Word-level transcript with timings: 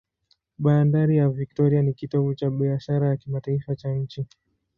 Bandari 0.59 1.17
ya 1.17 1.29
Victoria 1.29 1.81
ni 1.81 1.93
kitovu 1.93 2.35
cha 2.35 2.49
biashara 2.49 3.07
ya 3.09 3.17
kimataifa 3.17 3.75
cha 3.75 3.89
nchi. 3.89 4.25